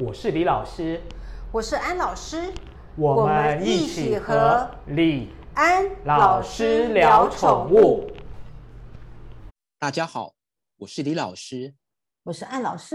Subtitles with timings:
[0.00, 1.02] 我是李老师，
[1.50, 2.54] 我是安老师，
[2.94, 8.08] 我们一起和李安老师聊宠物。
[9.76, 10.36] 大家好，
[10.76, 11.74] 我是李老师，
[12.22, 12.94] 我是安老师。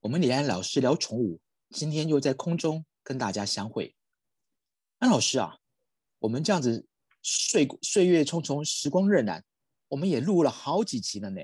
[0.00, 1.38] 我们李安老师聊宠物，
[1.70, 3.94] 今天又在空中跟大家相会。
[4.98, 5.58] 安老师啊，
[6.18, 6.88] 我们这样子
[7.22, 9.42] 岁岁月匆匆，时光荏苒，
[9.86, 11.40] 我们也录了好几集了呢。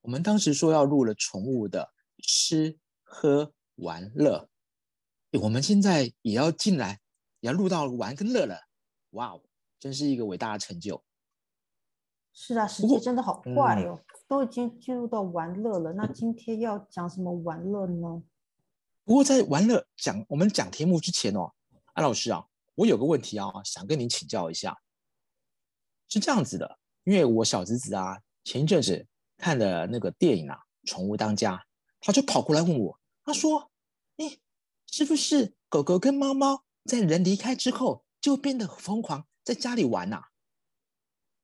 [0.00, 3.52] 我们当时说要录了宠物的吃喝。
[3.78, 4.48] 玩乐，
[5.40, 7.00] 我们现在也要进来，
[7.40, 8.60] 也要录到玩跟乐了，
[9.10, 9.42] 哇哦，
[9.78, 11.02] 真是一个伟大的成就。
[12.32, 15.92] 是啊，时间真的好快哦，都已经进入到玩乐了。
[15.92, 18.22] 那今天要讲什么玩乐呢？
[19.04, 21.52] 不过在玩乐讲我们讲题目之前哦，
[21.94, 24.76] 安老师啊，我有个问题啊，想跟您请教一下。
[26.08, 31.56] 是这样子的，因为我小侄子啊，前一阵子看的那个电影啊，《宠物当家》，
[32.00, 32.98] 他就跑过来问我。
[33.28, 33.70] 他说
[34.16, 34.38] ：“哎，
[34.86, 40.28] 是不是狗狗跟猫猫在人离开之后就变得疯狂，在家里玩呐？”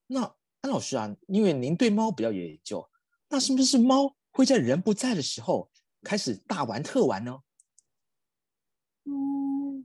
[0.08, 2.88] 那安老师啊，因为您对猫比较有研究，
[3.28, 7.40] 那是不是猫会在人不在的时候开始大玩特玩呢？
[9.04, 9.84] 嗯，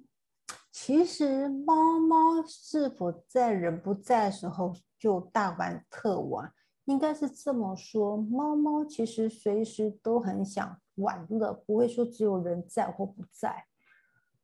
[0.72, 6.54] 其实猫猫是否在人不在的时候就大玩特玩？
[6.86, 13.66] 应该是这么说，猫猫其实随时都很想玩乐，不会说只有人在或不在。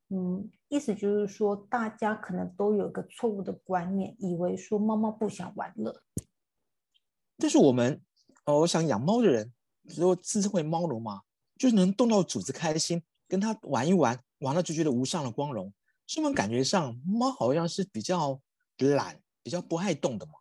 [0.10, 6.04] 嗯，意思就是说，大家可能都有一个错误的观念，以为说猫猫不想玩乐。
[7.38, 8.02] 但是我们，
[8.46, 9.52] 呃，我想养猫的人，
[9.88, 11.24] 说自称为猫奴嘛，
[11.58, 15.74] 就是能动到主子开心，跟他玩一玩，玩了就觉得无上的光荣。
[16.08, 18.40] 是不是感觉上猫好像是比较
[18.78, 20.34] 懒，比较不爱动的嘛？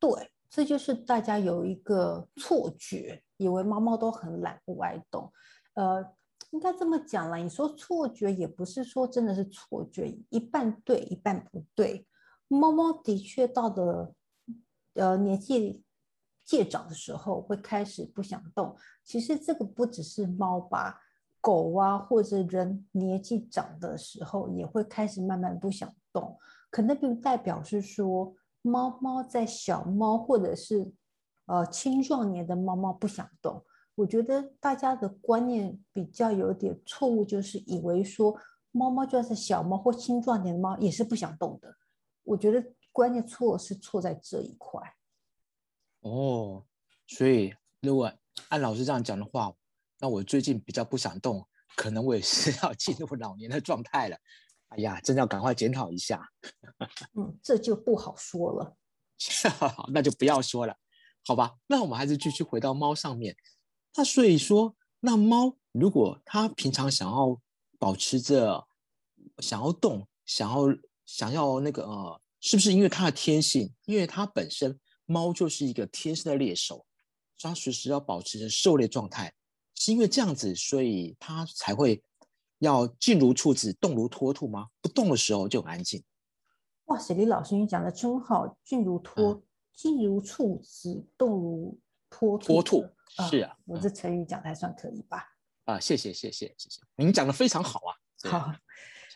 [0.00, 5.32] 对，这就是大家有一个错觉，以为猫猫都很懒不爱动。
[5.72, 6.04] 呃，
[6.50, 12.06] 应该这么讲了，你说错觉也不是说真的是错觉，一半对一半不对。
[12.48, 14.14] 猫猫的确到了
[14.92, 15.82] 呃年纪
[16.44, 18.76] 渐长的时候会开始不想动。
[19.02, 21.00] 其实这个不只是猫吧，
[21.40, 26.36] 狗啊或者人年纪长的时候也会开始慢慢不想动，
[26.70, 28.34] 可能并不代表是说。
[28.62, 30.92] 猫猫在小猫或者是
[31.46, 33.64] 呃青壮年的猫猫不想动，
[33.96, 38.38] 我觉得大家的观念比较有点错误，就是以为说
[38.70, 41.76] 猫猫就算是小猫或青壮年的猫也是不想动的。
[42.22, 44.80] 我觉得观念错是错在这一块。
[46.00, 46.64] 哦，
[47.06, 48.12] 所以如果
[48.48, 49.52] 按老师这样讲的话，
[49.98, 51.46] 那我最近比较不想动，
[51.76, 54.16] 可能我也是要进入老年的状态了。
[54.72, 56.30] 哎呀，真的要赶快检讨一下。
[57.14, 58.76] 嗯，这就不好说了。
[59.92, 60.76] 那就不要说了，
[61.24, 61.56] 好吧？
[61.66, 63.36] 那我们还是继续回到猫上面。
[63.94, 67.40] 那所以说，那猫如果它平常想要
[67.78, 68.66] 保持着
[69.38, 73.72] 想要动，想要想要那个呃，是不是因为它的天性？
[73.84, 76.86] 因为它本身猫就是一个天生的猎手，
[77.38, 79.32] 它随时要保持着狩猎状态，
[79.74, 82.02] 是因为这样子，所以它才会。
[82.62, 84.68] 要静如处子，动如脱兔吗？
[84.80, 86.00] 不动的时候就很安静。
[86.84, 89.42] 哇塞，李老师你讲的真好，静如脱，
[89.74, 91.76] 静如处子，动如
[92.08, 92.86] 脱脱兔。
[93.08, 95.24] 是啊，我这成语讲的还算可以吧？
[95.64, 98.30] 啊，谢谢谢谢谢谢，您讲的非常好啊。
[98.30, 98.52] 好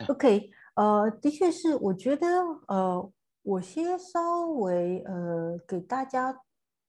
[0.09, 2.27] ，OK，呃，的确是，我觉得
[2.67, 6.37] 呃，我先稍微呃给大家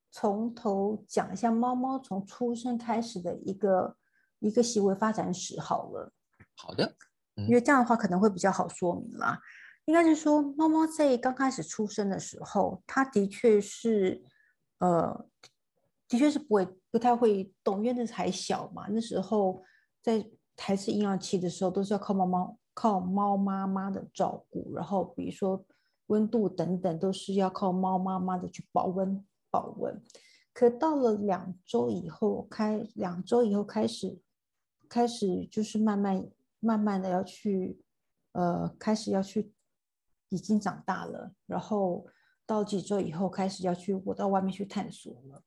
[0.10, 3.96] 从头讲一下猫猫从出生开始的一个
[4.40, 6.12] 一个行为发展史好了。
[6.58, 6.96] 好的，
[7.36, 9.40] 因为这样的话可能会比较好说明啦。
[9.86, 14.22] 应该是说，猫猫在刚开始出生的时候，它的确是，
[14.80, 15.26] 呃，
[16.10, 18.88] 的确是不会不太会动，因为那时还小嘛。
[18.90, 19.64] 那时候
[20.02, 25.64] 在还是婴儿期的时候，都是要靠猫猫靠猫妈妈的照顾，然后比如说
[26.08, 30.04] 温度等等，都是要靠猫妈妈的去保温保温。
[30.52, 34.20] 可到了两周以后，开两周以后开始
[34.90, 36.28] 开始就是慢慢。
[36.60, 37.80] 慢慢的要去，
[38.32, 39.52] 呃，开始要去，
[40.30, 42.06] 已经长大了，然后
[42.46, 45.44] 到几周以后开始要去，我到外面去探索了，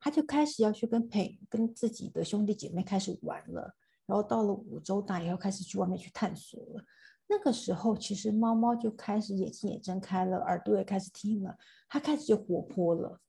[0.00, 3.74] 他就开始要去跟陪跟自己的兄弟姐妹开始玩了，
[4.06, 6.84] 然后到了五周大以后开始去外面去探索了。
[7.30, 11.58] 那个时候其实猫猫就开始眼睛也睁开了，耳朵也开始听了，
[11.88, 13.20] 它开始就活泼了，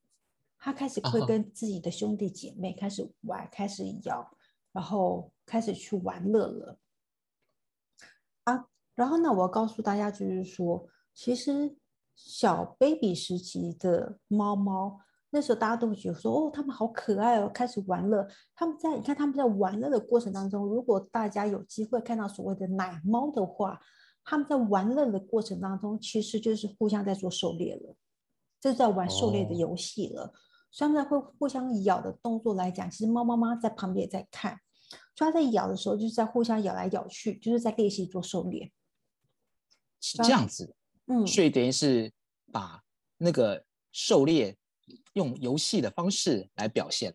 [0.58, 4.32] 它开始会跟自己的兄弟姐妹开始玩，开始咬，
[4.72, 6.80] 然后开始去玩乐了。
[9.00, 11.76] 啊，然后呢，我要告诉大家，就是说，其实
[12.16, 15.00] 小 baby 时期的猫猫，
[15.30, 18.28] 那时候大家都会觉得说，哦，它们好可爱哦，开始玩乐。
[18.54, 23.80] 他们在你看他们在玩乐的过程当中，如果大家有机会看到所谓的奶猫的话，
[24.24, 27.96] 他们在玩乐的过程当中，其实就是互相在做狩猎了，
[28.60, 30.34] 这是在玩狩猎的游戏了。
[30.72, 34.60] 所以他们会互相咬的动作来讲，其实猫妈妈在旁边也在看，
[35.16, 38.72] 所以它在咬的时候就是在互相咬来咬去，就是在练习做狩猎。
[40.02, 40.74] 是这样子，
[41.08, 42.12] 嗯，所以等于是
[42.52, 42.82] 把
[43.18, 44.58] 那个狩猎
[45.14, 47.14] 用游戏的方式来表现，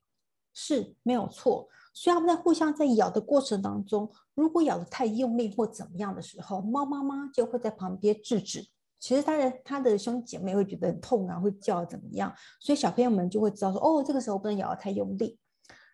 [0.53, 1.69] 是没有错。
[1.95, 8.67] 所以他们在互相在咬的过程当中，如果咬得太用力或怎么样的时候，猫妈妈就会在旁边制止。
[8.99, 12.35] 其实他的他的兄弟姐妹会觉得很痛啊，会叫怎么样？
[12.61, 15.39] 所以小朋友们就会知道说，哦，这个时候不能咬得太用力。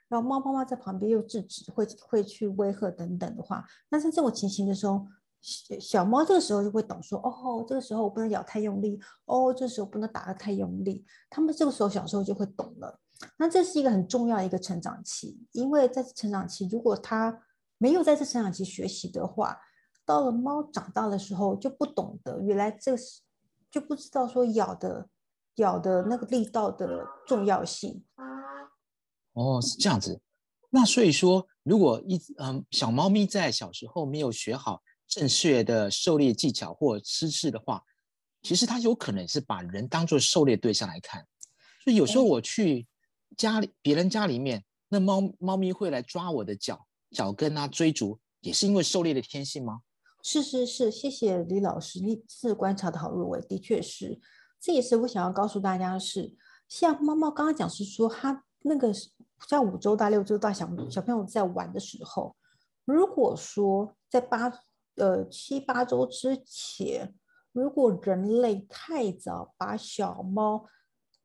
[0.09, 5.07] 然后猫妈妈在旁边又制止，会会去威吓等等的话，那在这种情形的时候。
[5.41, 11.05] 小小猫这个时候就会懂说，哦，这个时候我不能咬太用力，哦，这时候不能打得太用力。
[11.31, 13.01] 他们这个时候小时候就会懂了。
[13.39, 17.43] 那这是一个很重要的一个成长期，因为在成长期，如果他
[17.79, 19.59] 没有在这成长期学习的话，
[20.05, 23.23] 到了猫长大的时候就不懂得，原来这是
[23.71, 25.09] 就不知道说咬的
[25.57, 28.05] 咬的那个力道的重要性。
[29.33, 30.21] 哦，是这样子。
[30.69, 34.83] 那所以说，如果一嗯小猫咪在小时候没有学好。
[35.11, 37.83] 正确的狩猎技巧或姿势的话，
[38.43, 41.27] 其实它有可能是把人当做狩猎对象来看。
[41.83, 42.87] 所以有时候我去
[43.37, 49.81] 家里别人家里面，那猫猫咪会来抓我的脚脚跟啊，追逐，也是因为狩猎的天性吗？
[50.23, 54.21] 是是是，谢谢李老师，你是观察的好入微，的确是。
[54.61, 56.37] 这也是我想要告诉大家的是，
[56.69, 58.95] 像猫猫刚刚讲是说，它那个
[59.49, 62.37] 在五周大、六周大小小朋友在玩的时候，
[62.85, 64.53] 如果说在八。
[65.00, 67.14] 呃，七八周之前，
[67.52, 70.69] 如果人类太早把小猫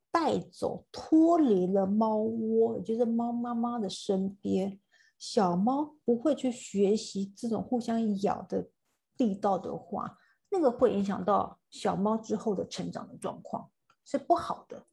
[0.10, 4.80] 带走，脱离了猫窝，也就是猫妈妈的身边，
[5.20, 8.70] 小猫不会去学习这种互相咬的
[9.18, 10.18] 力道的话，
[10.50, 13.70] 那个会影响到小猫之后的成长的状况，
[14.06, 14.86] 是不好的。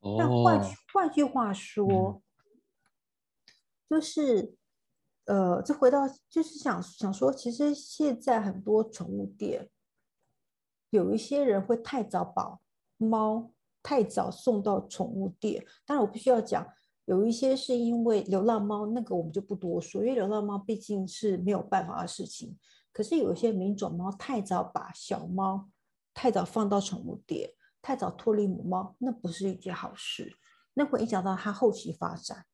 [0.00, 0.62] 那换
[0.92, 2.22] 换句话说，
[3.90, 4.54] 就是。
[5.26, 9.68] 呃，这回到就是想想说，其实现在很多宠物店，
[10.90, 12.58] 有一些人会太早把
[12.96, 13.50] 猫
[13.82, 15.66] 太早送到宠物店。
[15.84, 16.64] 当然，我必须要讲，
[17.06, 22.56] 有一些是因为流浪猫，那个我们就不多说，因为流浪猫毕竟是没有办法的事情。
[22.92, 25.68] 可是有一些品种猫太早把小猫
[26.14, 27.50] 太早放到宠物店，
[27.82, 30.32] 太早脱离母猫，那不是一件好事，
[30.74, 32.46] 那会影响到它后期发展。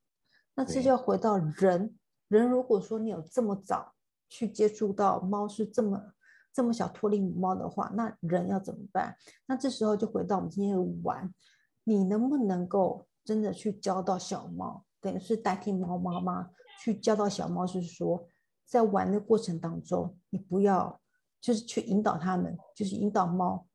[0.54, 1.98] 那这就要回到人。
[2.38, 3.92] 人如果说你有这么早
[4.26, 6.14] 去接触到猫是这么
[6.50, 9.14] 这么小脱离母猫的话，那人要怎么办？
[9.44, 11.30] 那这时候就回到我们今天的玩，
[11.84, 16.50] 你能不能够真的去教到小猫，等于是代替猫妈妈
[16.82, 18.26] 去教到小猫，是说
[18.64, 21.00] 在玩的过程当中，你不要
[21.38, 23.66] 就是去引导他们，就是引导猫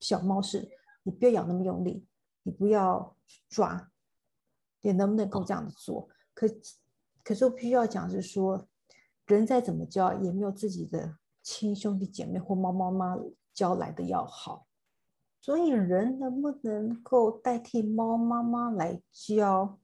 [0.00, 0.66] 小猫是，
[1.02, 2.06] 你不要咬那么用力，
[2.42, 3.90] 你不要去抓，
[4.80, 6.08] 你能不能够这样子做？
[6.32, 6.46] 可。
[7.28, 8.66] 可是我必须要讲，是说
[9.26, 13.18] 人再怎么教，也没有自己的亲兄弟姐妹或猫妈妈
[13.52, 14.66] 教来的要好。
[15.38, 19.78] 所以人能不能够代替猫妈妈来教？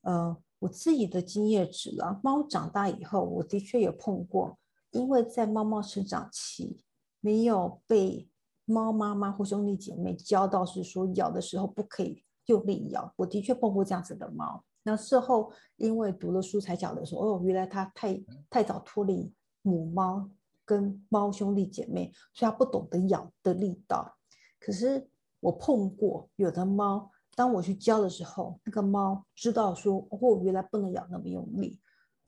[0.00, 2.18] 呃，我自己的经验值了。
[2.24, 4.58] 猫长大以后，我的确有碰过，
[4.90, 6.82] 因为在猫猫成长期
[7.20, 8.28] 没有被
[8.64, 13.14] 猫妈妈或兄弟姐妹教到，是说咬的时候不可以用力咬。
[13.14, 14.64] 我的确碰过这样子的猫。
[14.82, 18.18] 那事后因为读了书才晓得说，哦，原来他太
[18.48, 20.30] 太早脱离母猫
[20.64, 24.16] 跟猫兄弟姐妹，所以他不懂得咬的力道。
[24.58, 25.06] 可是
[25.40, 31.78] 我碰过有的猫，当我去教的时候，那个猫知道说，哦，原来不能咬那么用力，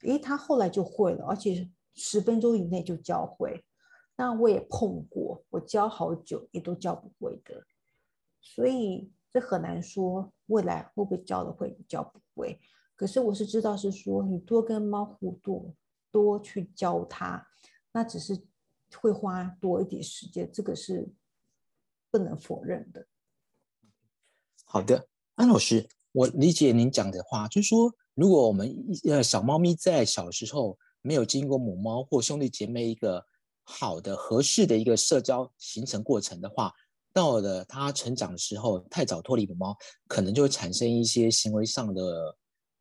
[0.02, 3.64] 诶，它后来就会了，而且十分钟以内就教会。
[4.16, 7.64] 那我也碰过，我教好久也都教不会的，
[8.40, 9.11] 所以。
[9.35, 12.61] 这很难说未来会不会教的会教不会，
[12.94, 15.75] 可是我是知道是说你多跟猫互动，
[16.11, 17.49] 多去教它，
[17.90, 18.38] 那只是
[19.00, 21.09] 会花多一点时间，这个是
[22.11, 23.06] 不能否认的。
[24.66, 28.71] 好的，安老师，我理解您讲的话，就是说如果我们
[29.04, 33.25] 呃小猫咪在小时候没有经过母猫或兄弟姐妹一个
[33.62, 36.75] 好的合适的一个社交形成过程的话。
[37.12, 39.76] 到了它成长的时候，太早脱离母猫，
[40.09, 42.37] 可能就会产生一些行为上的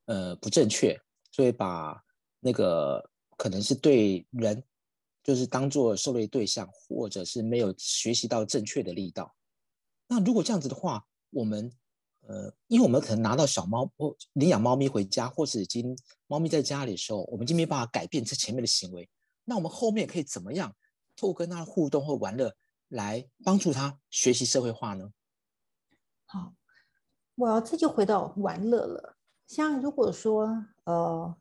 [0.06, 1.00] 呃不正确，
[1.32, 2.02] 所以把
[2.40, 3.04] 那个
[3.38, 4.64] 可能是对人
[5.24, 9.36] 就是当做狩猎对象，或者是没有学习到正确的力道。
[10.08, 11.72] 那如果这样子的话，我们
[12.28, 15.98] 呃，因为我们可能拿到小猫或领养猫咪回家，或是已经
[16.28, 19.10] 猫咪在家里的时候，我们已经没办法改变这前面的行为。
[19.44, 20.76] 那我们后面可以怎么样，
[21.16, 22.56] 透过跟它互动或玩乐，
[22.92, 25.12] 来帮助他学习社会化呢？
[26.26, 26.54] 好，
[27.36, 29.18] 我要这就回到玩乐了。
[29.48, 31.36] 像如果说呃，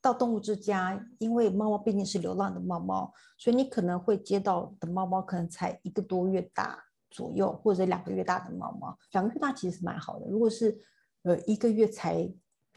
[0.00, 6.84] 到动物之家，因为猫猫毕竟是流浪的猫猫，所以你可能会接到的猫猫可能才一个多月大。
[7.10, 10.26] 左右或者两个月大的猫猫，两个月大其实是蛮好的。
[10.28, 10.78] 如果是
[11.22, 12.30] 呃一个月才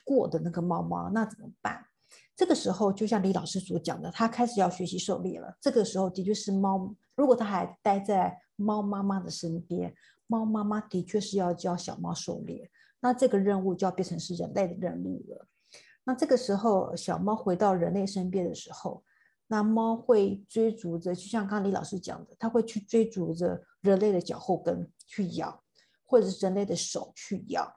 [0.06, 1.86] 过的那个猫猫，那怎么办？
[2.41, 5.55] 这个时候就像李老师所讲的，他开始要学习狩猎了。
[5.62, 9.93] 这个时候的确是猫，如果他还待在猫妈妈的身边，
[10.25, 12.67] 猫妈妈的确是要教小猫狩猎。
[13.00, 15.48] 那这个任务就要变成是人类的任务了。
[16.03, 19.03] 那这个时候小猫回到人类身边的时候。
[19.45, 25.62] 那猫会追逐着，就像刚刚李老师讲的，它会去追逐着人类的脚后跟去咬，
[26.05, 27.71] 或者是人类的手去咬。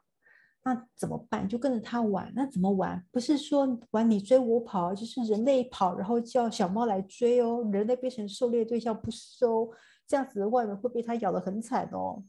[0.65, 1.47] 那怎么办？
[1.47, 2.29] 就跟着它玩。
[2.35, 3.01] 那怎么玩？
[3.11, 7.63] 不是说玩你追我跑，就是人类跑，然后叫小猫来追哦。
[7.71, 9.71] 人类变成狩猎对象不收，
[10.07, 12.23] 这样子的外面会被它咬得很惨哦。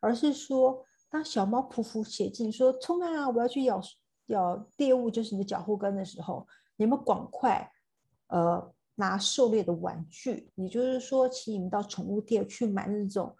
[0.00, 3.80] 而是说，当小猫匍匐前进，说冲啊，我要去咬
[4.26, 7.72] 咬猎物，就是你的脚后跟的时候，你们赶快。
[8.30, 13.34] 呃，拿狩猎的玩具，也就是说，请你们到宠物店去买那种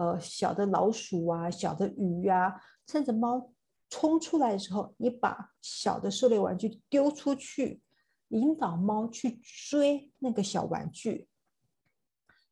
[0.00, 3.52] 呃小的老鼠啊、小的鱼啊，趁着猫
[3.90, 7.82] 冲出来的时候，你把小的狩猎玩具丢出去，
[8.28, 9.38] 引导猫去
[9.68, 11.28] 追那个小玩具。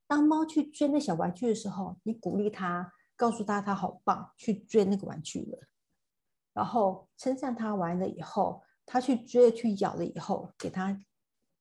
[0.07, 5.59] 当猫去追那小玩具的时候，你鼓励它，告诉它它好棒，去追那个玩具了，
[6.52, 11.00] 然后称赞它完了以后，它去追去咬了以后，给它。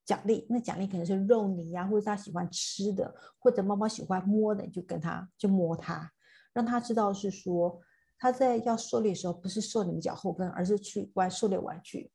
[0.08, 6.10] 奖励，那奖励可能是肉泥呀，或者他喜欢吃的，或者猫猫喜欢摸的，你就跟他就摸它，
[6.54, 7.78] 让他知道是说
[8.18, 12.10] 他在要狩猎的时候，不是狩你们脚后跟，而是去玩狩猎玩具。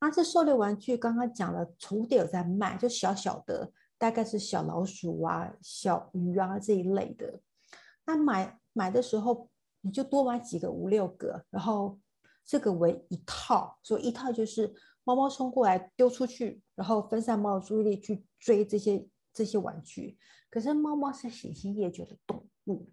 [0.00, 7.38] 那这狩猎玩具刚刚讲了，宠物店有在卖，就小小的，大概是小老鼠啊、小鱼啊这一类的。
[8.06, 9.48] 那买买的时候，
[9.82, 11.96] 你就多买几个五六个，然后
[12.44, 14.74] 这个为一套，所以一套就是。
[15.04, 20.18] 猫猫冲过来丢出去，然后分散猫的注意力去追这些这些玩具。
[20.50, 22.90] 可是猫猫是喜新厌旧的动物，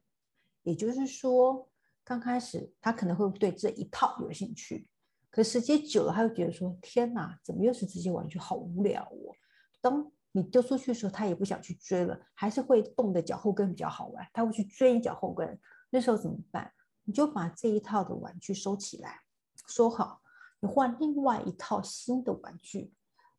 [0.63, 1.69] 也就是说，
[2.03, 4.87] 刚开始它可能会对这一套有兴趣，
[5.29, 8.37] 可时间久了，它会觉得说：“天哪，怎么又是这些玩具？
[8.39, 9.35] 好无聊哦！”
[9.81, 15.59] 当你丢出去的时候，它也不想去追了，还是会动的脚后跟比较好玩，它会去追你脚后跟。
[15.89, 16.71] 那时候怎么办？
[17.05, 19.21] 你就把这一套的玩具收起来，
[19.67, 20.21] 收好。
[20.59, 22.93] 你换另外一套新的玩具，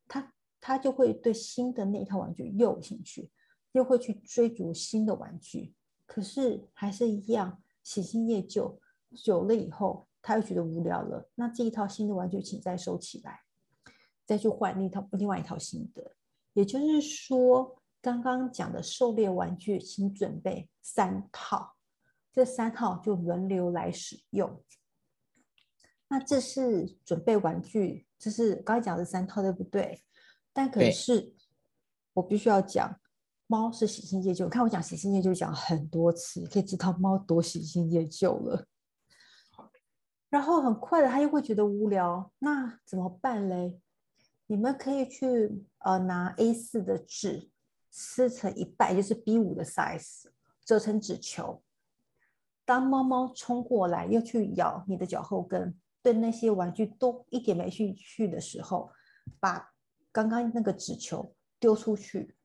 [0.07, 3.29] 他他就会对新的那一套玩具又有兴趣，
[3.73, 5.73] 又会去追逐新的玩具。
[6.05, 8.79] 可是还是一样喜新厌旧，
[9.15, 11.29] 久了以后他又觉得无聊了。
[11.35, 13.41] 那这一套新的玩具，请再收起来，
[14.25, 16.15] 再去换另一套另外一套新的。
[16.53, 21.75] 也就是说，刚刚讲的狩猎玩具，请准备三套，
[22.33, 24.61] 这三套就轮流来使用。
[26.11, 30.03] 那这是准备玩具，这是刚才讲的三套，对不对？
[30.51, 31.35] 但可是
[32.13, 32.99] 我必须要讲，
[33.45, 34.49] 猫是喜新厌旧。
[34.49, 38.65] 看我讲喜新厌旧讲很多次，可以知道猫多喜新厌旧了。
[40.29, 43.79] 然后很快的，它又会觉得无聊，那怎么办嘞？
[44.47, 47.51] 你们可以去呃拿 A 四的纸
[47.91, 50.23] 撕成一半，就是 B 五的 size，
[50.65, 51.61] 折成纸球。
[52.65, 55.79] 当猫猫冲过来又去咬你的脚后跟。
[56.01, 58.91] 对那些玩具都一点没兴趣的时候，
[59.39, 59.71] 把
[60.11, 62.35] 刚刚那个纸球丢出去，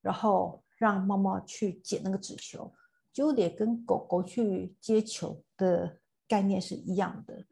[0.00, 2.72] 然后让猫猫去捡那个纸球，
[3.12, 7.44] 就得跟狗狗去接球的概念是一样的。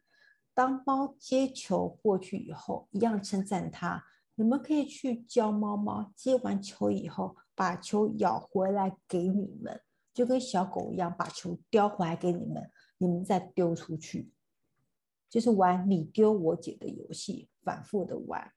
[0.55, 4.05] 当猫接球过去以后，一样称赞它。
[4.37, 9.81] 你们可以去教猫猫接完球以后，把球咬回来给你们，
[10.13, 14.33] 就跟小狗一样，把球叼回来给你们，你们再丢出去。
[15.29, 18.53] 就是玩你丢我捡的游戏，反复的玩。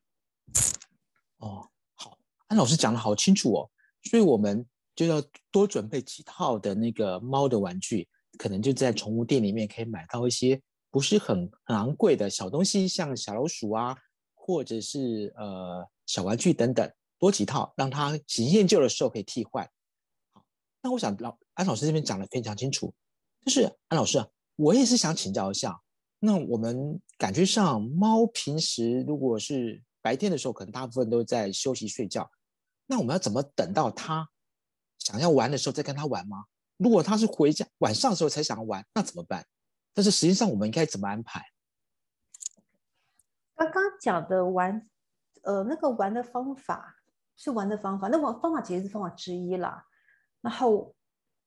[1.38, 3.69] 哦，好，安老师讲的好清楚哦，
[4.03, 5.21] 所以我们就要
[5.51, 8.07] 多准备几套的那个猫的玩具，
[8.38, 13.95] 可能就在宠物店里面可以买到一些不是很很昂贵的小东西，像小老鼠啊，
[14.33, 19.63] 或者是呃小玩具等等，多几套，让它喜新厌旧的时候可以替换。
[20.33, 20.43] 好，
[20.81, 22.93] 那我想老安老师这边讲的非常清楚，
[23.45, 25.79] 就是安老师啊，我也是想请教一下。
[26.19, 32.29] 那我们感觉上，猫平时如果是白天的时候，可能大部分都在休息睡觉。
[32.88, 34.29] 那我们要怎么等到它
[34.97, 36.45] 想要玩的时候再跟它玩吗？
[36.77, 39.45] 如果它是回家晚上的时候才想要玩，那怎么办？
[39.93, 41.43] 但是实际上我们应该怎么安排？
[43.55, 44.88] 刚刚讲的玩，
[45.41, 46.95] 呃，那个玩的方法
[47.36, 49.86] 是玩的方法，那玩方法其实是方法之一啦。
[50.41, 50.95] 然后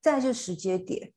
[0.01, 1.13] 再就是时间点，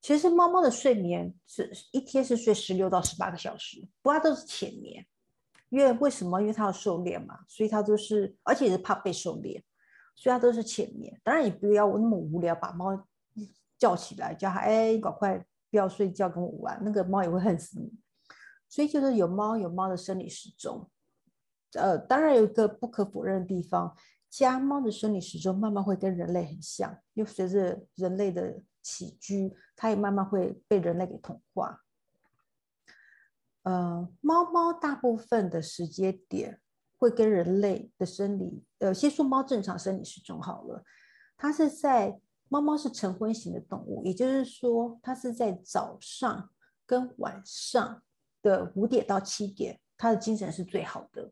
[0.00, 5.06] 其实猫猫的睡眠是一天是睡十六到十八个小时，不过它都是浅眠。
[5.68, 6.40] 因为为什么？
[6.40, 9.62] 因为它要狩猎嘛，所以它都是，而且是怕被狩猎，
[10.16, 11.20] 所以它都是浅眠。
[11.22, 13.06] 当然也不要那么无聊，把猫
[13.78, 15.38] 叫起来叫它，哎，赶快
[15.70, 17.92] 不要睡觉，跟我玩，那个猫也会恨死你。
[18.68, 20.90] 所以就是有猫有猫的生理时钟，
[21.74, 23.96] 呃，当然有一个不可否认的地方，
[24.28, 31.80] 家猫的生理时钟慢慢会跟人类很像，又随着人类的起居，它也慢慢会被人类给同化。
[33.62, 36.60] 呃，猫猫大部分的时间点
[36.96, 40.82] 会跟人类的生理，呃，先说猫正常生理时钟好了，
[41.36, 46.50] 它是在猫猫是晨昏型的动物，也就是说，它是在早上
[46.86, 48.02] 跟晚上
[48.42, 51.30] 的五点到七点，它的精神是最好的，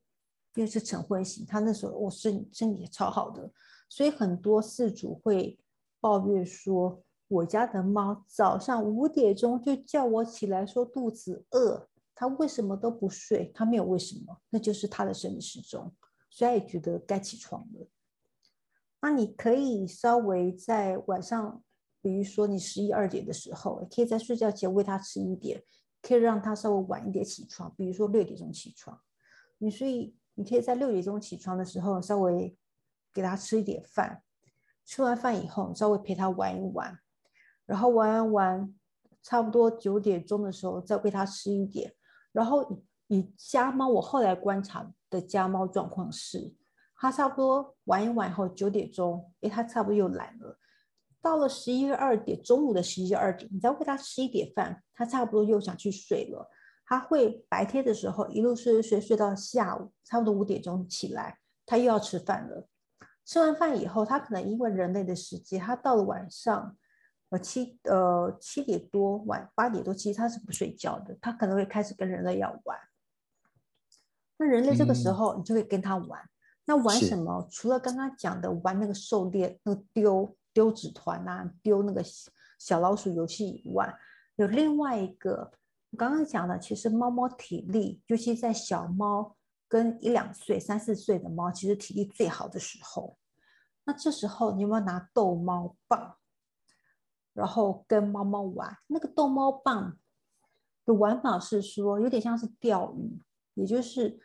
[0.55, 3.51] 因为是晨昏型，它那时候我身身体超好的，
[3.89, 5.59] 所以很多饲主会
[5.99, 11.89] 抱怨说，我家的猫早上五点钟就叫我起来，说肚子饿。
[12.15, 13.53] 它为什么都不睡？
[13.55, 15.95] 它没有为什么，那就是它的生理时钟，
[16.31, 17.87] 所以也觉得该起床了。
[19.01, 21.63] 那你可以稍微在晚上，
[22.03, 25.63] 比如说你十一二点的时候，可以在睡觉前喂它吃一点，
[26.03, 29.01] 可以让它稍微晚一点起床，比如说六点钟起床。
[29.59, 32.57] 你所以你可以在六点钟起床的时候，稍微
[33.13, 34.25] 给它吃一点饭，
[34.85, 36.99] 吃完饭以后稍微陪它玩一玩，
[37.69, 38.75] 然后玩完玩，
[39.23, 41.93] 差不多九点钟的时候再喂他吃一点。
[42.33, 46.55] 然后以家猫，我后来观察的家猫状况是，
[46.97, 50.59] 它差不多玩一玩以后九点钟，哎，它差不多又懒了。
[51.21, 56.49] 到了十一二点，中午的十一二点，你再喂它吃一点饭，它差不多又想去睡了。
[56.87, 62.67] 它会白天的时候一路睡睡睡到下午，差不多五点钟起来，它又要吃饭了。
[63.27, 66.79] 吃完饭以后，它可能因为人类的时间，它到了晚上。
[67.31, 72.79] 呃七呃七点多晚八点多，其实它是不睡觉的，它可能会开始跟人类要玩。
[74.39, 76.21] 那人类这个时候，你就会跟他玩。
[76.65, 77.49] 那玩什么？
[77.51, 82.05] 除了刚刚讲的玩那个狩猎、那个丢丢纸团啊、丢那个
[82.59, 83.93] 小老鼠游戏以外，
[84.37, 85.51] 有另外一个，
[85.91, 89.35] 我刚刚讲的，其实猫猫体力，尤其在小猫
[89.67, 93.19] 跟一两岁、三四岁的猫，其实体力最好的时候。
[93.85, 96.17] 那这时候你有没有拿逗猫棒？
[97.39, 99.97] 然后跟猫猫玩，那个逗猫棒
[100.85, 103.23] 的玩法是说，有点像是钓鱼，
[103.55, 104.19] 也就是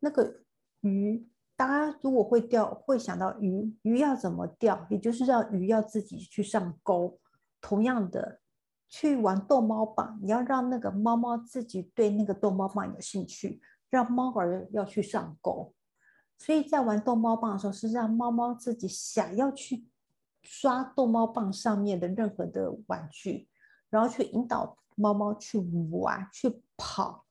[0.00, 0.40] 那个
[0.80, 7.20] 鱼，大家如果会钓，会想到鱼，鱼要怎么钓，也就是让鱼要自己去上钩。
[7.60, 8.40] 同样的，
[8.88, 15.74] 去玩逗猫棒，你要让那个猫猫自己对那个逗猫棒有兴趣，让猫儿要去上钩。
[16.38, 19.86] 所以在玩逗猫棒的时候，是让猫猫自己想要去。
[20.46, 23.48] 刷逗猫棒上面的任何的玩具，
[23.90, 25.58] 然后去引导猫猫去
[25.90, 27.24] 玩、去跑，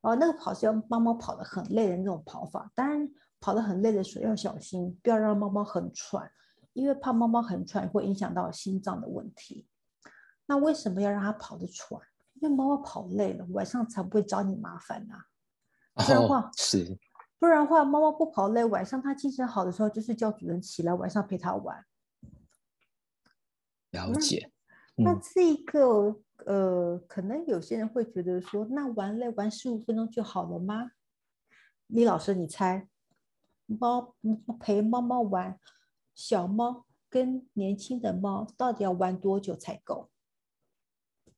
[0.00, 2.70] 然后那个跑是要猫猫跑得很累的那种跑法。
[2.74, 6.30] 当然，跑得很累的时候要小心，不要让猫猫很喘，
[6.74, 9.66] 因为怕猫猫很喘会影响到心脏的问题。
[10.46, 12.00] 那为什么要让它跑得喘？
[12.34, 15.16] 因为猫猫跑累了，晚上才不会找你麻烦呐。
[15.94, 16.96] 不然话是，
[17.40, 21.84] 不然话猫猫不跑累，晚上它精神好的时候就是叫主人起来晚上陪它玩。
[23.90, 24.52] 了解，
[24.96, 30.90] 那这个呃，可能有些人会觉得说，那玩累玩十五分钟就好了吗？
[31.86, 32.86] 李老师，你猜，
[33.64, 34.14] 猫
[34.60, 35.58] 陪猫猫玩，
[36.14, 40.10] 小猫跟年轻的猫到底要玩多久才够？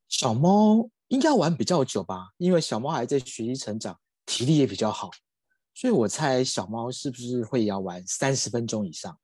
[0.09, 5.09] 小猫应该玩比较久吧，因为小猫还在学习成长，体力也比较好，
[5.73, 9.21] 所以我猜小猫是不是会要玩三十分钟以上？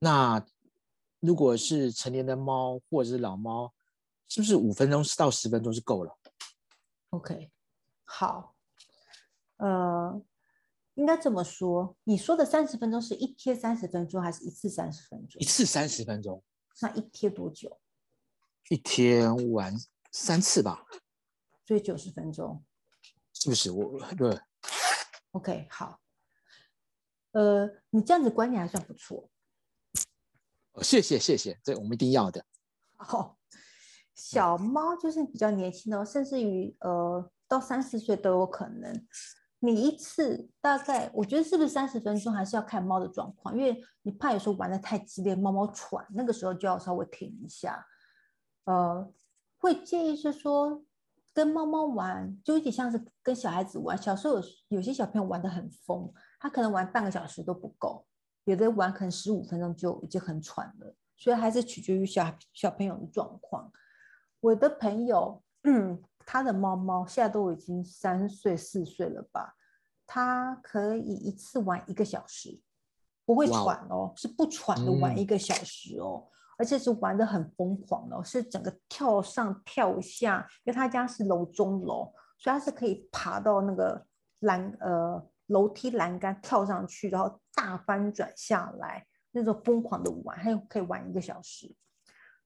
[0.00, 0.46] 那。
[1.26, 3.74] 如果是成年的猫或者是老猫，
[4.28, 6.16] 是不是五分钟到十分钟是够了
[7.10, 7.50] ？OK，
[8.04, 8.54] 好，
[9.56, 10.22] 呃，
[10.94, 15.40] 应该这么说，你说的三十分钟是一天三十分钟，还是一次三十分钟？
[15.40, 16.42] 一次三十分钟。
[16.80, 17.80] 那一天多久？
[18.68, 19.74] 一天玩
[20.12, 20.86] 三次吧。
[21.64, 22.62] 所以九十分钟。
[23.32, 23.70] 是不是？
[23.72, 24.38] 我对。
[25.32, 26.00] OK，好。
[27.32, 29.28] 呃，你这样子观念还算不错。
[30.82, 32.44] 谢谢谢谢，这我们一定要的。
[32.96, 33.38] 好，
[34.14, 39.06] 小猫就是比较年轻的，甚至于呃到三四岁都有可能。
[39.58, 47.84] 你一次大概，我觉得是不是三十分钟，还是要看猫的状况，因为你怕有时候玩的太激烈，猫猫喘，那个时候就要稍微停一下。
[48.64, 49.10] 呃，
[49.58, 50.84] 会建议是说
[51.32, 53.96] 跟猫猫玩，就有点像是跟小孩子玩。
[53.96, 58.05] 小时候有有些小朋友玩的很疯，他可能玩半个小时都不够，
[58.46, 60.96] 有的玩可能十五分钟就已经很喘了。
[61.18, 63.72] 所以还是取决于小小朋友的状况。
[64.40, 69.54] 我的朋友，嗯，他的猫猫现在都已经三岁四岁了吧？
[70.06, 72.60] 他可以一次玩一个小时，
[73.24, 76.28] 不会喘哦，是不喘的玩一个小时哦，
[76.58, 84.06] 而且是玩的很疯狂哦，是整个跳上跳下，因为他家是楼中楼，所以他是可以爬到那个
[84.40, 89.06] 栏呃楼梯栏杆跳上去，然后大翻转下来。
[89.32, 91.70] 那种疯狂的玩，还有可以玩一个小时。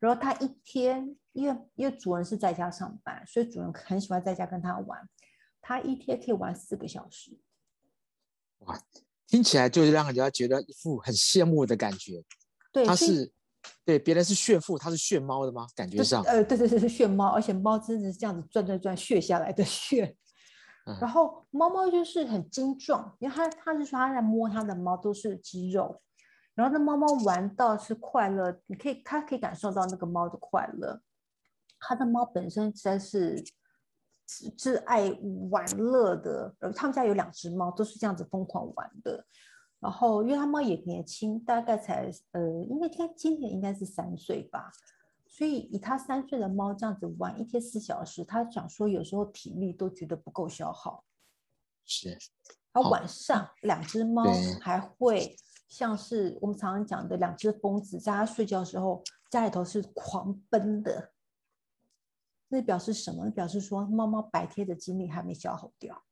[0.01, 5.09] 然后他一天，因为因为主人是在家上班，所以主人很喜欢在家跟他玩。
[5.61, 7.39] 他一天可以玩四个小时。
[8.61, 8.77] 哇，
[9.29, 12.25] 听起来就是让人家觉得一副很羡慕的感觉。
[12.73, 13.31] 对，他是
[13.85, 15.69] 对别人是炫富，他是炫猫的吗？
[15.77, 20.17] 感觉上，呃，对对对，是炫猫，而且猫真的是这样子转转转炫下来的炫。
[20.99, 26.01] 然后猫猫就是很精壮，因为他他是说他在摸他的猫都是肌肉。
[26.55, 31.01] 然后那猫猫玩到是快乐，你可以，它可以感受到那个猫的快乐。
[31.79, 33.43] 它的猫本身实在是
[34.59, 35.11] 是爱
[35.51, 39.25] 玩乐的，而，他们家有两只猫，都是这样子疯狂玩的。
[39.79, 44.71] 然后因为它猫也年轻，大概才呃，应该该今年应该是三岁吧，
[45.41, 51.03] 所以以他三岁的猫这样子玩一天四小时，他想说有时候体力都觉得不够消耗。
[51.87, 52.11] 是。
[52.73, 54.23] 然后晚上两只猫
[54.61, 55.35] 还会。
[55.67, 61.13] 像是我们常常讲的两只疯子，在它睡觉的时候，家里头是狂奔的，
[62.49, 63.25] 那表示什么？
[63.25, 66.03] 那表示说猫猫白天的精力还没消耗掉。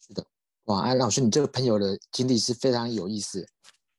[0.00, 0.26] 是的，
[0.64, 3.48] 哇，安老师，你这个朋友的经历是非常有意思。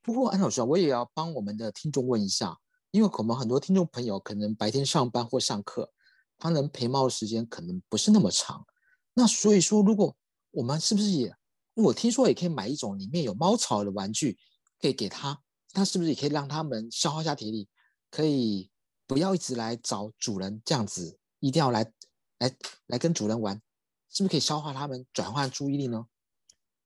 [0.01, 2.57] 不过，安老师啊，我也要帮我们的听众问一下，
[2.91, 5.91] 因为我们很多听众朋友可能白天上班或上课，
[6.37, 8.65] 他能陪猫的时间可能不是那么长。
[9.13, 10.15] 那所以说，如果
[10.51, 11.35] 我们是不是也？
[11.75, 14.37] 我听说也可以买一种里面有猫草的玩具，
[14.79, 15.39] 可以给他，
[15.73, 17.69] 他是不是也可以让他们消耗一下体力，
[18.09, 18.71] 可以
[19.05, 21.91] 不要一直来找主人这样子，一定要来
[22.39, 22.55] 来
[22.87, 23.61] 来跟主人玩，
[24.09, 26.07] 是不是可以消化他们，转换注意力呢？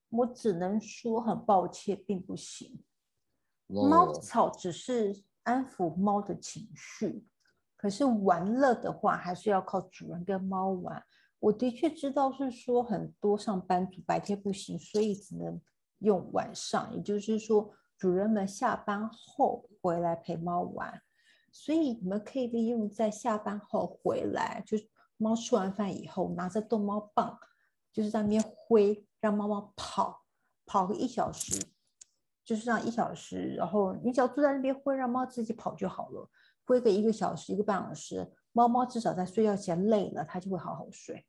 [0.10, 2.84] 我只能说很抱歉，并不行。
[3.68, 7.26] 猫草只是安抚猫的情绪，
[7.76, 11.04] 可是玩乐的话，还是要靠主人跟猫玩。
[11.40, 15.60] 我的确知道是说很多上班族白天不行，所以只能
[16.00, 21.02] 用晚上，也就是说主人们下班后回来陪猫玩，
[21.52, 24.78] 所以你们可以利用在下班后回来，就
[25.18, 27.40] 猫吃完饭以后拿着逗猫棒，
[27.92, 30.24] 就是在那边挥，让猫猫跑
[30.66, 31.60] 跑个一小时，
[32.52, 36.30] 就是让一小时，然后你只要坐在那边挥，让猫自己跑就好了，
[36.66, 41.26] 挥个一个小时一个半小时，猫猫至少在睡觉前累了，它就会好好睡。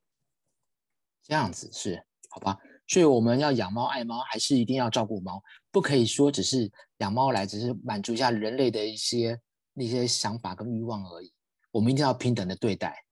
[1.22, 2.58] 这样子是好吧，
[2.88, 9.40] 所以我们要养猫爱猫，还是一定要照顾猫，不可以说只是养猫来，只是满足一下人类的一些
[9.74, 11.32] 那些想法跟欲望而已。
[11.70, 13.04] 我们一定要平等的对待，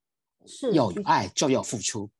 [0.48, 2.10] 是要有爱就要付出。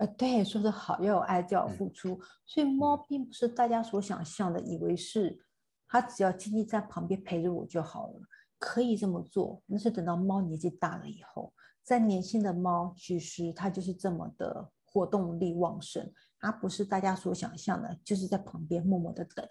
[0.00, 2.20] 嗯，呃，对，说的好，要有爱就要付出。
[2.44, 5.38] 所以猫并不是大家所想象的，以为是
[5.86, 8.20] 它只要静静在旁边陪着我就好了，
[8.58, 9.62] 可以这么做。
[9.66, 14.70] 那是等到猫年纪大了以后，在年轻的猫其实它就是这么的。
[14.92, 19.48] 活动力旺盛，它不是大家所想象的，就是在旁边默默的等。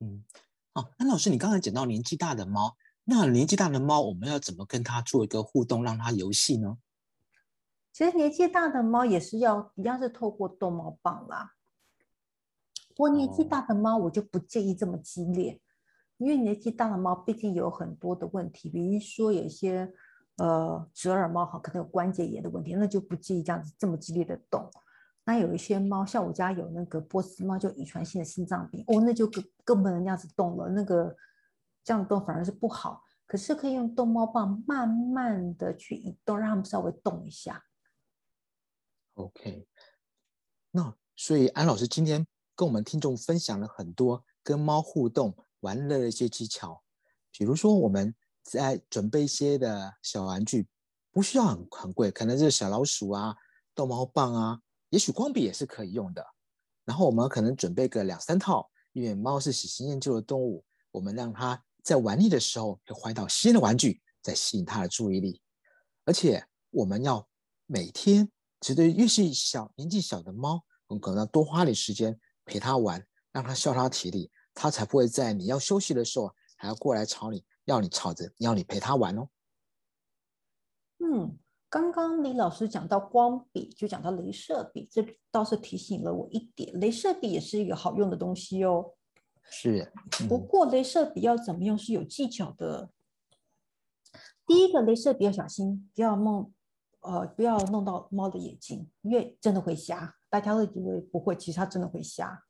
[0.00, 0.24] 嗯，
[0.72, 6.78] 好，那老师，你刚才讲到年纪大的猫，那年纪大的猫，我们要怎么跟它做一个互动，让它游戏呢？
[7.94, 11.54] 其实年纪大的猫也是要一样是透过逗猫棒啦。
[12.88, 15.58] 不过年纪大的猫，我就不建议这么激烈，
[16.18, 19.90] 因为年纪大的猫毕竟有很多的问题，比如说有一些。
[20.36, 24.68] 呃，折耳猫哈，可能有关节炎的问题，那就不建议这样子这么激烈的动。
[25.24, 30.68] 那有一些猫，像我家有那个波斯猫，就遗传性的心脏病，哦，那就更更不能那样子动了。
[30.70, 31.16] 那个
[31.84, 33.00] 这样动反而是不好。
[33.28, 37.62] 可是可以用逗猫棒慢慢的去移动，让它们稍微动一下。
[39.14, 39.66] OK，
[40.70, 46.82] 那所以安老师今天跟我们听众分享了很多跟猫互动玩乐的一些技巧，
[47.32, 48.14] 比如说我们。
[48.46, 50.68] 在准备一些的小玩具，
[51.10, 53.34] 不需要很很贵，可能是小老鼠啊、
[53.74, 56.22] 逗猫棒啊，也许光笔也是可以用的。
[56.84, 65.40] 然后我们可能准备个两三套，因为猫是喜新厌旧的动物，我们让它在玩腻的时候，会换到新的玩具，再吸引它的注意力。
[66.04, 67.26] 而且我们要
[67.64, 68.30] 每天，
[68.64, 77.44] 其实越是小年纪小的猫，我们可能要多花点时间陪它玩，让它消耗体力，它才不会在你要休息的时候还要过来吵你。
[77.66, 79.28] 要你吵着，要你陪它玩哦。
[80.96, 88.94] 嗯，刚刚李老师讲到光笔，就讲到镭射笔，这倒是提醒了我一点，镭射笔也是一个好用的东西哦。
[89.50, 89.92] 是，
[90.26, 92.88] 不过镭射笔要怎么用是有技巧的。
[94.46, 96.50] 第一个，镭射笔要小心，不要弄，
[97.04, 100.16] 呃，不要弄到猫的眼睛，因为真的会瞎。
[100.30, 102.44] 大家会以为不会，其实它真的会瞎。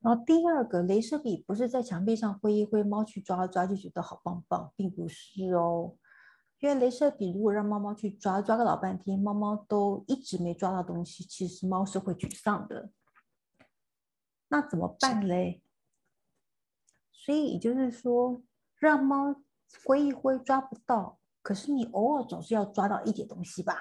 [0.00, 5.96] 然后第二个，镭射笔不是在墙壁上挥一挥，猫去抓抓就觉得好棒棒，并不是哦。
[6.60, 12.90] 因为镭射笔如果让猫猫去抓，抓个老半天，猫猫都一直没抓到东西，其实猫是会沮丧的。
[14.48, 15.62] 那怎么办嘞？
[17.12, 18.40] 所以也就是说，
[18.76, 19.34] 让猫
[19.84, 23.74] 挥一挥抓不到，可是你偶尔总是要抓到一点东西吧？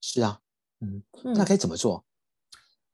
[0.00, 0.40] 是啊，
[0.80, 1.02] 嗯，
[1.34, 2.04] 那可以怎么做？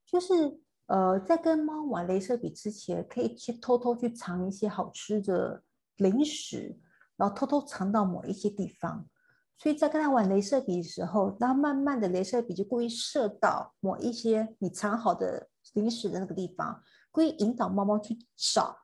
[0.06, 5.62] 就是呃，在跟猫玩镭射笔之前，可以去偷偷去藏一些好吃的
[5.96, 6.78] 零食。
[7.16, 9.08] 然后偷偷藏到某一些地方，
[9.56, 18.76] 所以在跟它玩镭射笔的时候，然后慢慢的镭射笔就故意射到某一些你藏好的零食的那个地方，故意引导猫猫去找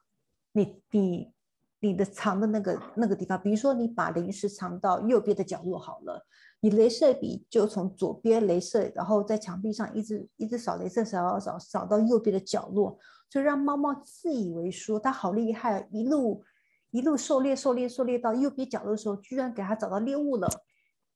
[0.53, 1.33] 你你
[1.81, 3.41] 你的藏的那个那个地方。
[3.43, 6.25] 比如说你把零食藏到右边的角落好了，
[6.61, 16.45] 你镭射笔就从左边镭射，然后在墙壁上一直一直扫镭射，扫扫扫到右边的角落，就让猫猫自以为说它好厉害，一路。
[16.93, 20.49] 一路狩猎，狩猎，狩猎到右边角落的时候，居然给它找到猎物了，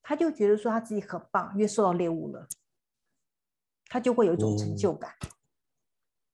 [0.03, 2.47] 它就觉得说它自己很棒，因为受到猎物了，
[3.89, 5.11] 它就会有一种成就感。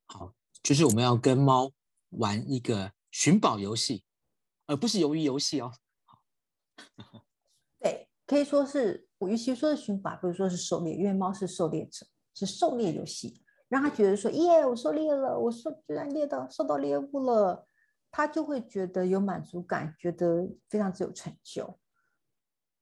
[0.04, 1.72] 好，就是我们要跟猫
[2.10, 4.04] 玩一个寻宝游戏，
[4.70, 5.72] 而不是由于游戏哦。
[7.80, 17.66] 对，可以说是我与其说是寻宝，不如说是狩猎，因为猫是狩猎者，是狩猎游戏，让他觉得说耶，我狩猎了，我狩居然猎到受到猎物了。
[18.12, 21.78] 他就会觉得有满足感，觉得非常之有成就。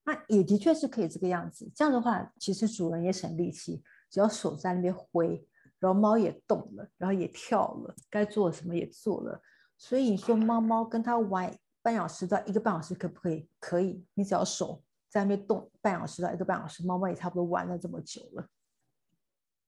[0.03, 1.71] 那也的确是可以这个样子。
[1.75, 5.47] 这样的话，其实主人也省力气，只要手在那边挥，
[5.77, 9.39] 然后猫也动了，然后也跳了，该做什么也做了。
[9.77, 13.49] 所以你说猫猫跟它玩半小时到一个半小时可不可以？
[13.59, 14.05] 可以。
[14.13, 18.47] 你只要手在那边动半小时到一个半小时，猫猫也差不多玩了这么久了。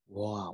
[0.08, 0.54] 哇！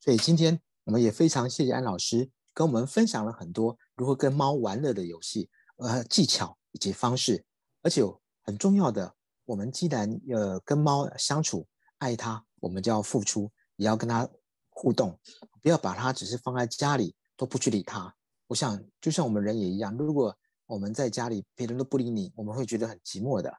[0.00, 2.30] 所以今天我们也非常谢谢安老师。
[2.54, 7.44] 跟我们分享了很多如何跟猫玩乐的游戏，呃，技巧以及方式，
[7.82, 8.02] 而且
[8.42, 9.14] 很重要的，
[9.44, 14.28] 我们既然呃跟猫相处，爱它，我们就要付出，也要跟它
[14.70, 15.16] 互动，
[15.62, 18.12] 不要把它只是放在家里都不去理它。
[18.48, 20.36] 我想，就像我们人也一样，如果
[20.68, 23.52] 我们在家里别人都不理你，我们会觉得很寂寞的。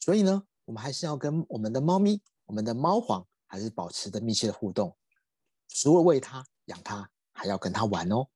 [0.00, 4.96] 所以呢，我们还是要跟我们的猫咪、我们的猫皇还是保持着密切的互动，
[5.68, 7.08] 除了喂它、养它。
[7.40, 8.26] 还要跟它玩哦，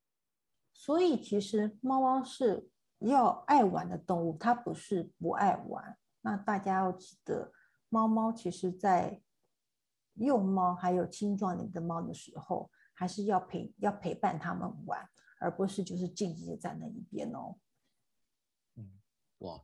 [0.71, 5.97] 所以其实猫猫是要爱玩的动物，它不是不爱玩。
[6.21, 7.51] 那大家要记得，
[7.89, 9.21] 猫猫其实在
[10.13, 15.05] 幼猫还有青壮年的猫的时候，还是要陪要陪伴它们玩，
[15.41, 17.57] 而不是就是静静的在那一边哦。
[19.43, 19.55] 嗯，哇，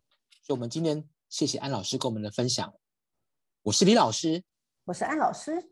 [0.41, 2.73] 所以我们今天谢谢安老师跟我们的分享。
[3.63, 4.43] 我是李老师，
[4.85, 5.71] 我是安老师，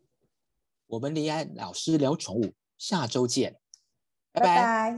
[0.87, 2.53] 我们李安老师聊宠物。
[2.77, 3.59] 下周见，
[4.31, 4.95] 拜拜。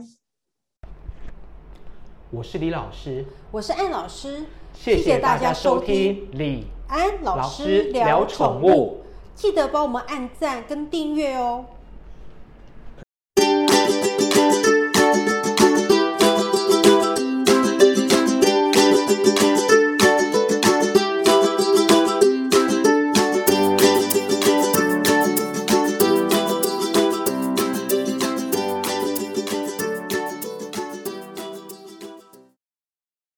[2.30, 4.44] 我是李老师，我是安老师，
[4.74, 9.02] 谢谢大家收听李安老师聊宠物。
[9.34, 11.64] 记得帮我们按赞跟订阅哦。